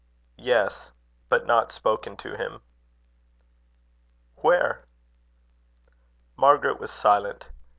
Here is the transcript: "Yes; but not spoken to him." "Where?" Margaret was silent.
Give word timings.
"Yes; 0.39 0.91
but 1.29 1.45
not 1.45 1.71
spoken 1.71 2.17
to 2.17 2.35
him." 2.35 2.61
"Where?" 4.37 4.87
Margaret 6.35 6.79
was 6.79 6.89
silent. 6.89 7.51